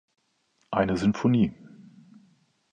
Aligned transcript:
Eine 0.71 0.97
Sinfonie 0.97 1.53